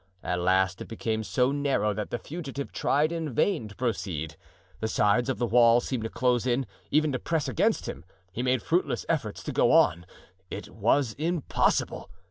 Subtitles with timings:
[0.23, 4.35] At last it became so narrow that the fugitive tried in vain to proceed.
[4.79, 8.03] The sides of the walls seem to close in, even to press against him.
[8.31, 10.07] He made fruitless efforts to go on;
[10.49, 12.09] it was impossible.